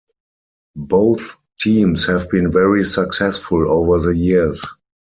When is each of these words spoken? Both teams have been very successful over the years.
Both 0.75 1.21
teams 1.59 2.07
have 2.07 2.27
been 2.31 2.51
very 2.51 2.83
successful 2.85 3.69
over 3.69 3.99
the 4.03 4.17
years. 4.17 4.65